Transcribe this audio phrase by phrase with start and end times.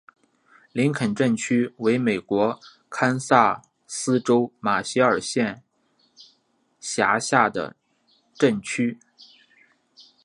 [0.71, 2.59] 林肯镇区为美国
[2.89, 5.63] 堪萨斯州马歇尔县
[6.79, 7.75] 辖下的
[8.33, 8.97] 镇区。